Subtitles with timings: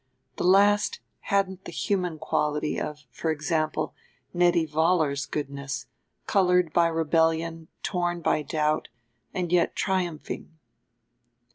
[0.37, 3.93] The last hadn't the human quality of, for example,
[4.33, 5.85] Nettie Vollar's goodness,
[6.25, 8.87] colored by rebellion, torn by doubt,
[9.31, 10.57] and yet triumphing.